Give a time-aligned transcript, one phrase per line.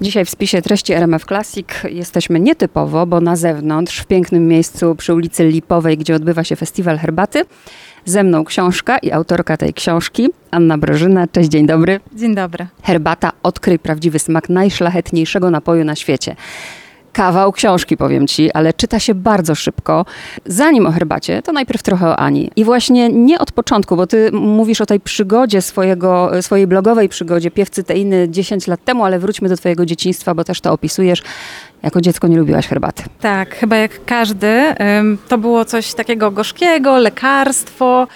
[0.00, 5.14] Dzisiaj w spisie treści RMF Classic jesteśmy nietypowo, bo na zewnątrz, w pięknym miejscu przy
[5.14, 7.42] ulicy Lipowej, gdzie odbywa się festiwal herbaty.
[8.04, 11.26] Ze mną książka i autorka tej książki, Anna Brożyna.
[11.26, 12.00] Cześć, dzień dobry.
[12.12, 12.66] Dzień dobry.
[12.82, 16.36] Herbata Odkryj prawdziwy smak najszlachetniejszego napoju na świecie.
[17.16, 20.04] Kawał książki, powiem ci, ale czyta się bardzo szybko.
[20.46, 22.50] Zanim o herbacie, to najpierw trochę o Ani.
[22.56, 27.50] I właśnie nie od początku, bo ty mówisz o tej przygodzie swojego, swojej blogowej przygodzie
[27.50, 31.22] piewcy Teiny 10 lat temu, ale wróćmy do twojego dzieciństwa, bo też to opisujesz.
[31.82, 33.02] Jako dziecko nie lubiłaś herbaty.
[33.20, 34.74] Tak, chyba jak każdy.
[35.28, 38.06] To było coś takiego gorzkiego, lekarstwo.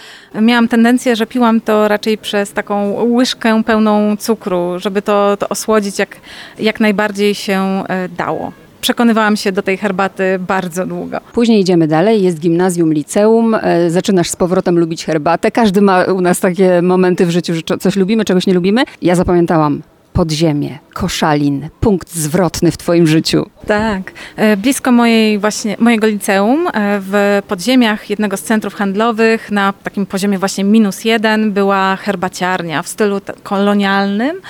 [0.40, 5.98] Miałam tendencję, że piłam to raczej przez taką łyżkę pełną cukru, żeby to, to osłodzić
[5.98, 6.16] jak,
[6.58, 11.20] jak najbardziej się e, dało przekonywałam się do tej herbaty bardzo długo.
[11.32, 15.50] Później idziemy dalej, jest gimnazjum, liceum, e, zaczynasz z powrotem lubić herbatę.
[15.50, 18.82] Każdy ma u nas takie momenty w życiu, że coś lubimy, czegoś nie lubimy.
[19.02, 23.46] Ja zapamiętałam podziemie, koszalin, punkt zwrotny w twoim życiu.
[23.70, 29.72] Tak, e, blisko mojej właśnie, mojego liceum, e, w podziemiach jednego z centrów handlowych, na
[29.72, 34.40] takim poziomie właśnie minus jeden, była herbaciarnia w stylu kolonialnym,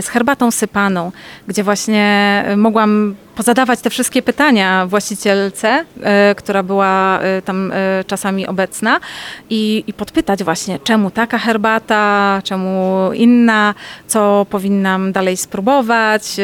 [0.00, 1.12] z herbatą sypaną,
[1.46, 8.46] gdzie właśnie mogłam pozadawać te wszystkie pytania właścicielce, e, która była e, tam e, czasami
[8.46, 9.00] obecna
[9.50, 13.74] i, i podpytać właśnie, czemu taka herbata, czemu inna,
[14.06, 16.36] co powinnam dalej spróbować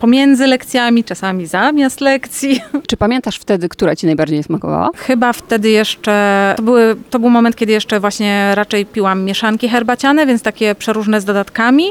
[0.00, 1.46] pomiędzy lekcjami, czasami
[1.80, 2.60] zamiast lekcji.
[2.88, 4.90] Czy pamiętasz wtedy, która ci najbardziej smakowała?
[4.96, 10.26] Chyba wtedy jeszcze, to, były, to był moment, kiedy jeszcze właśnie raczej piłam mieszanki herbaciane,
[10.26, 11.84] więc takie przeróżne z dodatkami.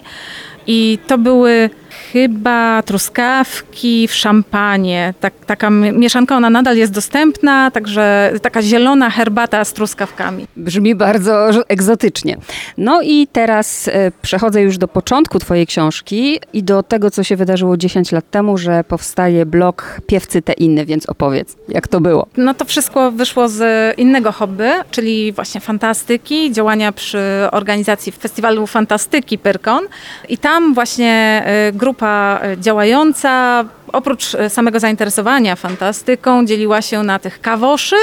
[0.67, 5.13] I to były chyba truskawki w szampanie.
[5.19, 10.47] Tak, taka mieszanka, ona nadal jest dostępna, także taka zielona herbata z truskawkami.
[10.57, 12.37] Brzmi bardzo egzotycznie.
[12.77, 17.35] No i teraz e, przechodzę już do początku twojej książki i do tego, co się
[17.35, 22.27] wydarzyło 10 lat temu, że powstaje blog Piewcy te inne, więc opowiedz, jak to było.
[22.37, 23.59] No to wszystko wyszło z
[23.97, 27.19] innego hobby, czyli właśnie fantastyki, działania przy
[27.52, 29.83] organizacji festiwalu fantastyki Pyrkon
[30.30, 37.19] i tam właśnie e, grupa e, działająca, oprócz e, samego zainteresowania fantastyką, dzieliła się na
[37.19, 37.95] tych kawoszy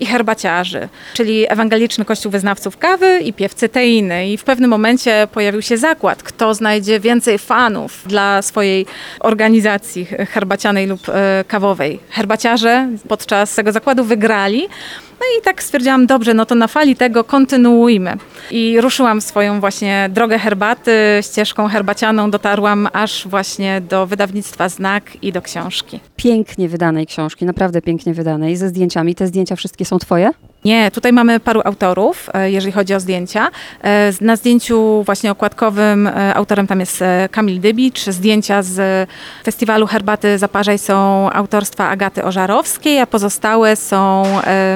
[0.00, 4.28] i herbaciarzy, czyli ewangeliczny kościół wyznawców kawy i piewcy teiny.
[4.28, 8.86] I w pewnym momencie pojawił się zakład, kto znajdzie więcej fanów dla swojej
[9.20, 12.00] organizacji herbacianej lub e, kawowej.
[12.10, 14.68] Herbaciarze podczas tego zakładu wygrali.
[15.20, 18.16] No i tak stwierdziłam, dobrze, no to na fali tego kontynuujmy.
[18.50, 25.32] I ruszyłam swoją właśnie drogę herbaty, ścieżką herbacianą, dotarłam aż właśnie do wydawnictwa Znak i
[25.32, 26.00] do książki.
[26.16, 29.14] Pięknie wydanej książki, naprawdę pięknie wydanej, ze zdjęciami.
[29.14, 30.30] Te zdjęcia wszystkie są twoje?
[30.66, 33.50] Nie, tutaj mamy paru autorów, e, jeżeli chodzi o zdjęcia.
[33.84, 38.00] E, na zdjęciu właśnie okładkowym e, autorem tam jest Kamil Dybicz.
[38.00, 39.08] Zdjęcia z
[39.44, 44.22] festiwalu Herbaty Zaparzaj są autorstwa Agaty Ożarowskiej, a pozostałe są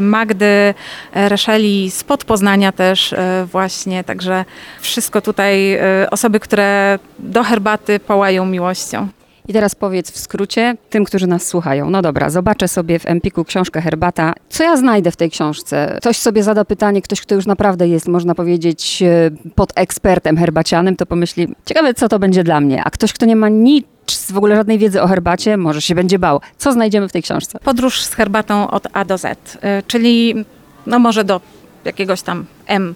[0.00, 0.74] Magdy
[1.14, 3.14] Reszeli spod Poznania też
[3.52, 4.04] właśnie.
[4.04, 4.44] Także
[4.80, 5.78] wszystko tutaj
[6.10, 9.08] osoby, które do herbaty połają miłością.
[9.50, 11.90] I teraz powiedz w skrócie tym, którzy nas słuchają.
[11.90, 14.32] No dobra, zobaczę sobie w Empiku książkę Herbata.
[14.48, 15.96] Co ja znajdę w tej książce?
[16.00, 20.96] Ktoś sobie zada pytanie, ktoś, kto już naprawdę jest, można powiedzieć, e, pod ekspertem herbacianym,
[20.96, 22.82] to pomyśli, ciekawe, co to będzie dla mnie.
[22.84, 23.86] A ktoś, kto nie ma nic
[24.32, 26.40] w ogóle żadnej wiedzy o herbacie, może się będzie bał.
[26.58, 27.58] Co znajdziemy w tej książce?
[27.64, 30.44] Podróż z herbatą od A do Z, e, czyli
[30.86, 31.40] no może do
[31.84, 32.94] jakiegoś tam M.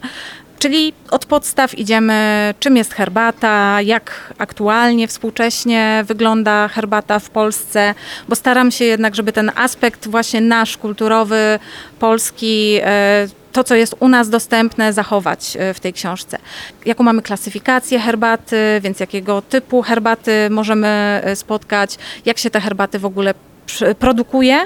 [0.65, 7.95] Czyli od podstaw idziemy, czym jest herbata, jak aktualnie, współcześnie wygląda herbata w Polsce,
[8.29, 11.59] bo staram się jednak, żeby ten aspekt właśnie nasz, kulturowy,
[11.99, 16.39] polski, e, to, co jest u nas dostępne, zachować e, w tej książce.
[16.87, 22.99] Jaką mamy klasyfikację herbaty, więc jakiego typu herbaty możemy e, spotkać, jak się te herbaty
[22.99, 23.35] w ogóle
[23.99, 24.59] produkuje,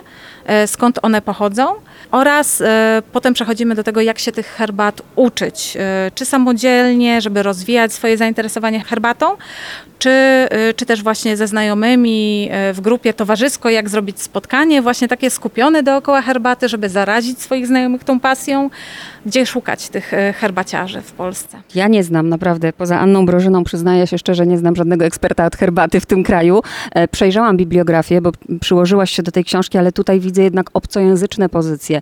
[0.66, 1.66] skąd one pochodzą.
[2.10, 5.76] Oraz e, potem przechodzimy do tego, jak się tych herbat uczyć.
[5.76, 9.26] E, czy samodzielnie, żeby rozwijać swoje zainteresowanie herbatą,
[9.98, 10.12] czy,
[10.76, 16.22] czy też właśnie ze znajomymi w grupie towarzysko, jak zrobić spotkanie właśnie takie skupione dookoła
[16.22, 18.70] herbaty, żeby zarazić swoich znajomych tą pasją,
[19.26, 21.58] gdzie szukać tych herbaciarzy w Polsce.
[21.74, 25.56] Ja nie znam naprawdę, poza Anną Brożyną przyznaję się szczerze, nie znam żadnego eksperta od
[25.56, 26.62] herbaty w tym kraju.
[26.92, 28.32] E, przejrzałam bibliografię, bo
[28.88, 32.00] przyłożyłaś się do tej książki, ale tutaj widzę jednak obcojęzyczne pozycje.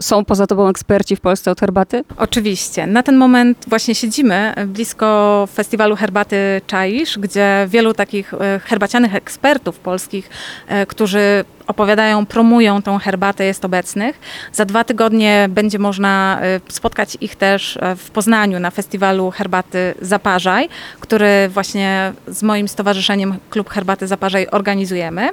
[0.00, 2.04] Są poza tobą eksperci w Polsce od herbaty?
[2.16, 2.86] Oczywiście.
[2.86, 9.78] Na ten moment właśnie siedzimy blisko festiwalu herbaty Czaisz, gdzie wielu takich e, herbacianych ekspertów
[9.78, 10.30] polskich,
[10.68, 14.20] e, którzy opowiadają, promują tą herbatę, jest obecnych.
[14.52, 19.94] Za dwa tygodnie będzie można y, spotkać ich też e, w Poznaniu na festiwalu herbaty
[20.00, 20.68] Zaparzaj,
[21.00, 25.30] który właśnie z moim stowarzyszeniem Klub Herbaty Zaparzaj organizujemy.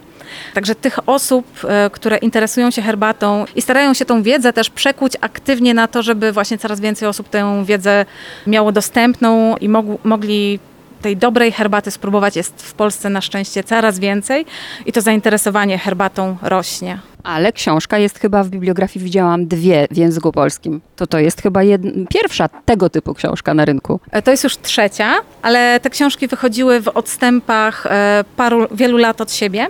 [0.54, 5.14] Także tych osób, e, które interesują się herbatą i starają się tą wiedzę też przekuć
[5.22, 8.06] aktywnie na to, żeby właśnie coraz więcej osób tę wiedzę
[8.48, 10.60] miało dostępną i mog- mogli
[11.01, 14.45] tej dobrej herbaty spróbować jest w Polsce na szczęście coraz więcej
[14.86, 17.00] i to zainteresowanie herbatą rośnie.
[17.24, 20.81] Ale książka jest chyba w bibliografii, widziałam dwie w języku polskim.
[20.95, 21.81] To to jest chyba jed...
[22.09, 24.00] pierwsza tego typu książka na rynku.
[24.12, 29.21] E, To jest już trzecia, ale te książki wychodziły w odstępach e, paru, wielu lat
[29.21, 29.68] od siebie.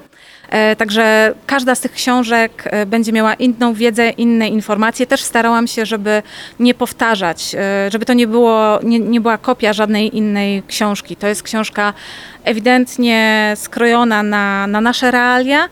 [0.50, 5.08] E, Także każda z tych książek e, będzie miała inną wiedzę, inne informacje.
[5.08, 6.24] Też starałam się, żeby
[6.60, 11.16] nie powtarzać, e, żeby to nie, było, nie, nie była kopia żadnej innej książki.
[11.16, 11.94] To jest książka
[12.44, 15.70] ewidentnie skrojona na, na nasze realia,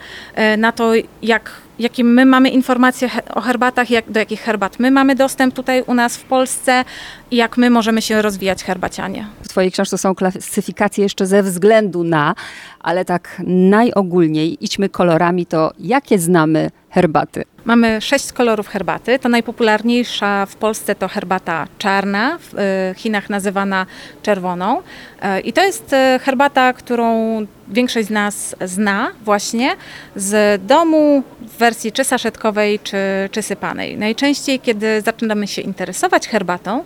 [0.57, 0.91] na to,
[1.21, 5.83] jak, jakie my mamy informacje o herbatach, jak, do jakich herbat my mamy dostęp tutaj
[5.87, 6.85] u nas w Polsce
[7.31, 9.27] i jak my możemy się rozwijać herbacianie.
[9.43, 12.35] W Twojej książce są klasyfikacje jeszcze ze względu na,
[12.79, 17.43] ale tak najogólniej, idźmy kolorami, to jakie znamy herbaty?
[17.65, 19.19] Mamy sześć kolorów herbaty.
[19.19, 23.85] To najpopularniejsza w Polsce to herbata czarna, w e, Chinach nazywana
[24.21, 24.81] czerwoną.
[25.21, 29.75] E, I to jest e, herbata, którą większość z nas zna właśnie
[30.15, 32.97] z domu w wersji czy saszetkowej, czy,
[33.31, 33.97] czy sypanej.
[33.97, 36.83] Najczęściej, kiedy zaczynamy się interesować herbatą,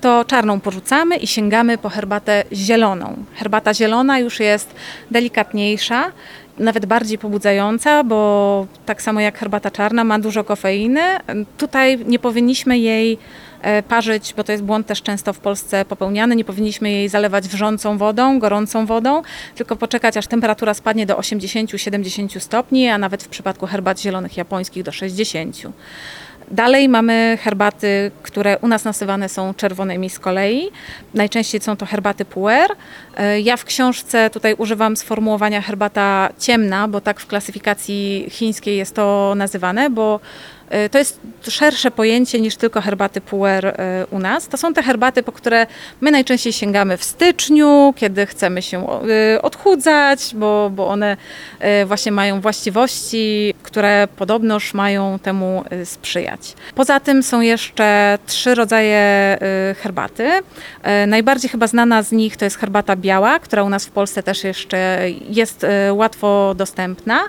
[0.00, 3.16] to czarną porzucamy i sięgamy po herbatę zieloną.
[3.34, 4.74] Herbata zielona już jest
[5.10, 6.12] delikatniejsza,
[6.58, 11.00] nawet bardziej pobudzająca, bo tak samo jak herbata czarna ma dużo kofeiny.
[11.58, 13.18] Tutaj nie powinniśmy jej
[13.88, 16.36] parzyć, bo to jest błąd też często w Polsce popełniany.
[16.36, 19.22] Nie powinniśmy jej zalewać wrzącą wodą, gorącą wodą,
[19.54, 24.82] tylko poczekać aż temperatura spadnie do 80-70 stopni, a nawet w przypadku herbat zielonych japońskich
[24.82, 25.56] do 60.
[26.50, 30.70] Dalej mamy herbaty, które u nas nazywane są czerwonymi z kolei.
[31.14, 32.70] Najczęściej są to herbaty puer.
[33.16, 38.94] E, Ja w książce tutaj używam sformułowania herbata ciemna, bo tak w klasyfikacji chińskiej jest
[38.94, 40.20] to nazywane, bo
[40.70, 44.48] e, to jest szersze pojęcie niż tylko herbaty puer e, u nas.
[44.48, 45.66] To są te herbaty, po które
[46.00, 48.86] my najczęściej sięgamy w styczniu, kiedy chcemy się
[49.42, 51.16] odchudzać, bo, bo one
[51.86, 56.54] właśnie mają właściwości, które podobnoż mają temu e, sprzyjać.
[56.74, 59.38] Poza tym są jeszcze trzy rodzaje e,
[59.74, 60.30] herbaty.
[60.82, 64.22] E, Najbardziej chyba znana z nich to jest herbata biała, która u nas w Polsce
[64.22, 67.20] też jeszcze jest łatwo dostępna.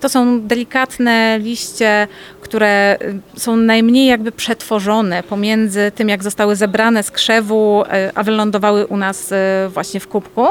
[0.00, 2.08] To są delikatne liście,
[2.50, 2.96] które
[3.36, 8.86] y, są najmniej jakby przetworzone pomiędzy tym, jak zostały zebrane z krzewu, y, a wylądowały
[8.86, 9.36] u nas y,
[9.68, 10.46] właśnie w kubku.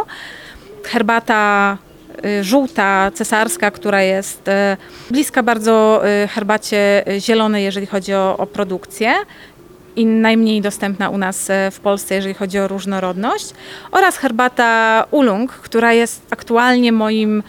[0.83, 1.88] Herbata y,
[2.41, 4.51] żółta, cesarska, która jest y,
[5.11, 9.13] bliska bardzo y, herbacie y, zielonej, jeżeli chodzi o, o produkcję
[9.95, 13.53] i najmniej dostępna u nas w Polsce, jeżeli chodzi o różnorodność,
[13.91, 17.43] oraz herbata Ulung, która jest aktualnie moim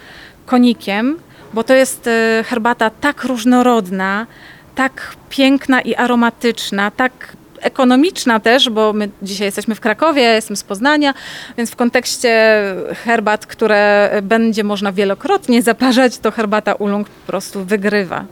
[0.45, 1.19] konikiem,
[1.53, 2.09] bo to jest
[2.45, 4.27] herbata tak różnorodna,
[4.75, 7.11] tak piękna i aromatyczna, tak
[7.61, 11.13] ekonomiczna też, bo my dzisiaj jesteśmy w Krakowie, jestem z Poznania,
[11.57, 12.61] więc w kontekście
[13.05, 18.25] herbat, które będzie można wielokrotnie zaparzać, to herbata Ulung po prostu wygrywa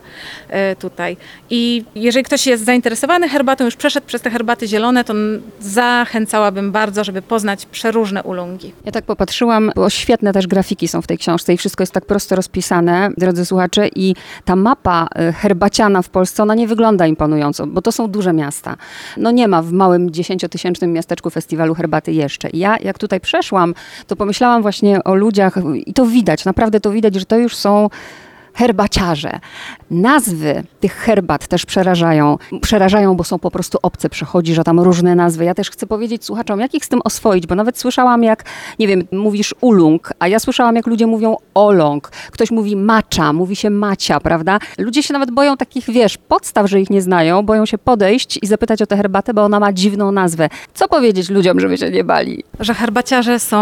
[0.50, 1.18] e, tutaj.
[1.50, 5.14] I jeżeli ktoś jest zainteresowany herbatą, już przeszedł przez te herbaty zielone, to
[5.60, 8.74] zachęcałabym bardzo, żeby poznać przeróżne ulungi.
[8.86, 12.06] Ja tak popatrzyłam, bo świetne też grafiki są w tej książce i wszystko jest tak
[12.06, 17.68] prosto rozpisane, drodzy słuchacze, i ta mapa y, herbaciana w Polsce, ona nie wygląda imponująco,
[17.68, 18.76] bo to są duże miasta.
[19.20, 22.50] No nie ma w małym dziesięciotysięcznym miasteczku festiwalu herbaty jeszcze.
[22.50, 23.74] I ja jak tutaj przeszłam,
[24.08, 27.90] to pomyślałam właśnie o ludziach i to widać, naprawdę to widać, że to już są
[28.54, 29.40] herbaciarze.
[29.92, 32.38] Nazwy tych herbat też przerażają.
[32.62, 34.10] Przerażają, bo są po prostu obce.
[34.10, 35.46] Przechodzi, że tam różne nazwy.
[35.46, 38.44] Ja też chcę powiedzieć słuchaczom, jak ich z tym oswoić, bo nawet słyszałam, jak,
[38.80, 42.10] nie wiem, mówisz ulung, a ja słyszałam, jak ludzie mówią olong.
[42.10, 44.60] Ktoś mówi macza, mówi się macia, prawda?
[44.78, 48.48] Ludzie się nawet boją takich, wiesz, podstaw, że ich nie znają, boją się podejść i
[48.48, 50.50] zapytać o tę herbatę, bo ona ma dziwną nazwę.
[50.74, 52.44] Co powiedzieć ludziom, żeby się nie bali?
[52.60, 53.60] Że herbaciarze są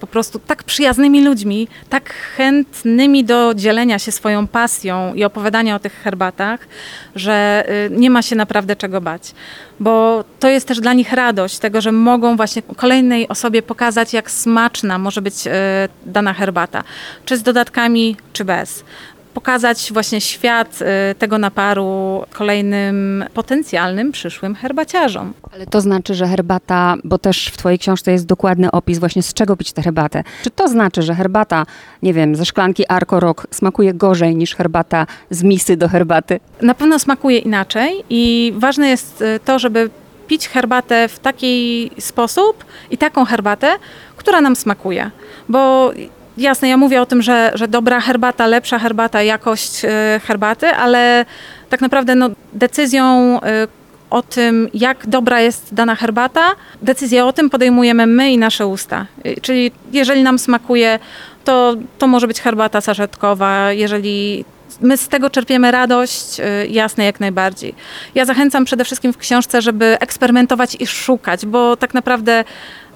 [0.00, 5.78] po prostu tak przyjaznymi ludźmi, tak chętnymi do dzielenia się swoją pasją i opowiadania o
[5.78, 6.60] tych herbatach,
[7.14, 9.34] że y, nie ma się naprawdę czego bać.
[9.80, 14.30] Bo to jest też dla nich radość tego, że mogą właśnie kolejnej osobie pokazać, jak
[14.30, 15.50] smaczna może być y,
[16.06, 16.84] dana herbata.
[17.24, 18.84] Czy z dodatkami, czy bez.
[19.36, 25.32] Pokazać właśnie świat y, tego naparu kolejnym potencjalnym przyszłym herbaciarzom.
[25.52, 29.34] Ale to znaczy, że herbata, bo też w Twojej książce jest dokładny opis właśnie z
[29.34, 30.24] czego pić tę herbatę.
[30.42, 31.66] Czy to znaczy, że herbata,
[32.02, 36.40] nie wiem, ze szklanki Arco Rock smakuje gorzej niż herbata z misy do herbaty?
[36.62, 39.90] Na pewno smakuje inaczej i ważne jest y, to, żeby
[40.26, 43.72] pić herbatę w taki sposób i taką herbatę,
[44.16, 45.10] która nam smakuje.
[45.48, 45.92] Bo
[46.38, 49.88] jasne, ja mówię o tym, że, że dobra herbata, lepsza herbata, jakość y,
[50.20, 51.24] herbaty, ale
[51.70, 53.68] tak naprawdę no, decyzją y,
[54.10, 56.50] o tym, jak dobra jest dana herbata,
[56.82, 59.06] decyzję o tym podejmujemy my i nasze usta.
[59.26, 60.98] Y, Czyli jeżeli nam smakuje,
[61.44, 64.44] to, to może być herbata saszetkowa, jeżeli
[64.80, 67.74] my z tego czerpiemy radość, y, jasne, jak najbardziej.
[68.14, 72.44] Ja zachęcam przede wszystkim w książce, żeby eksperymentować i szukać, bo tak naprawdę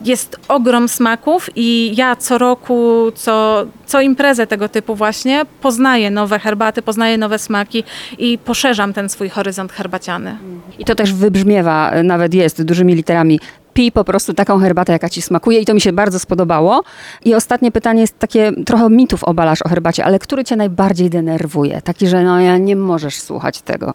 [0.04, 6.38] jest ogrom smaków i ja co roku, co, co imprezę tego typu właśnie poznaję nowe
[6.38, 7.84] herbaty, poznaję nowe smaki
[8.18, 10.36] i poszerzam ten swój horyzont herbaciany.
[10.78, 13.40] I to też wybrzmiewa, e, nawet jest dużymi literami.
[13.80, 16.82] Pij po prostu taką herbatę, jaka ci smakuje i to mi się bardzo spodobało.
[17.24, 21.82] I ostatnie pytanie jest takie, trochę mitów obalasz o herbacie, ale który cię najbardziej denerwuje?
[21.82, 23.94] Taki, że no ja nie możesz słuchać tego.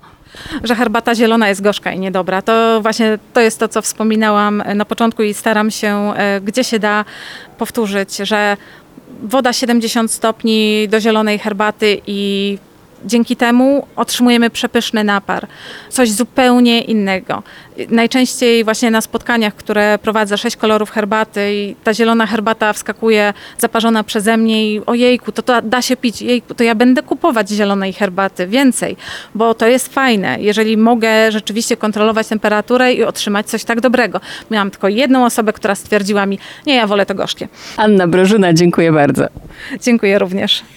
[0.64, 2.42] że herbata zielona jest gorzka i niedobra.
[2.42, 6.80] To właśnie to jest to, co wspominałam na początku i staram się, e, gdzie się
[6.80, 7.06] da,
[7.58, 8.58] powtórzyć, że
[9.24, 12.58] woda 70 stopni do zielonej herbaty i
[13.06, 15.48] dzięki temu otrzymujemy przepyszny napar.
[15.90, 17.44] Coś zupełnie innego.
[17.90, 24.04] Najczęściej właśnie na spotkaniach, które prowadzę, sześć kolorów herbaty i ta zielona herbata wskakuje zaparzona
[24.04, 27.94] przeze mnie i ojejku, to, to da się pić, jejku, to ja będę kupować zielonej
[27.94, 28.98] herbaty więcej,
[29.36, 34.22] bo to jest fajne, jeżeli mogę rzeczywiście kontrolować temperaturę i otrzymać coś tak dobrego.
[34.52, 37.48] Miałam tylko jedną osobę, która stwierdziła mi, nie, ja wolę to gorzkie.
[37.78, 39.28] Anna Brożyna, dziękuję bardzo.
[39.82, 40.64] Dziękuję również.